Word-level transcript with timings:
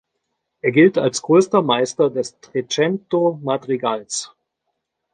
Er 0.61 0.71
gilt 0.71 0.97
als 0.97 1.21
größter 1.21 1.61
Meister 1.61 2.09
des 2.09 2.39
Trecento-Madrigals. 2.39 4.33